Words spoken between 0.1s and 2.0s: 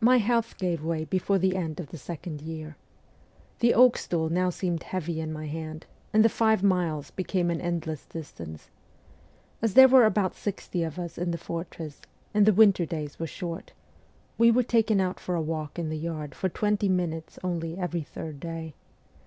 health gave way before the end of the